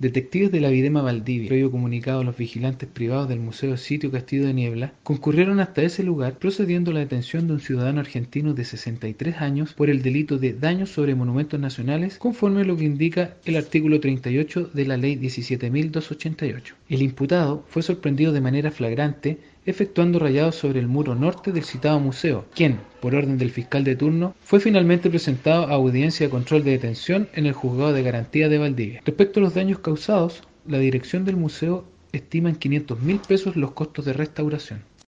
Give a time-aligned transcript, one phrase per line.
[0.00, 4.46] Detectives de la Videma Valdivia, previo comunicado a los vigilantes privados del Museo Sitio Castillo
[4.46, 8.64] de Niebla, concurrieron hasta ese lugar procediendo a la detención de un ciudadano argentino de
[8.64, 13.34] 63 años por el delito de daños sobre monumentos nacionales, conforme a lo que indica
[13.44, 16.74] el artículo 38 de la Ley 17.288.
[16.88, 22.00] El imputado fue sorprendido de manera flagrante efectuando rayados sobre el muro norte del citado
[22.00, 26.64] museo, quien, por orden del fiscal de turno, fue finalmente presentado a audiencia de control
[26.64, 29.02] de detención en el juzgado de garantía de Valdivia.
[29.04, 33.72] Respecto a los daños causados, la dirección del museo estima en 500 mil pesos los
[33.72, 34.80] costos de restauración.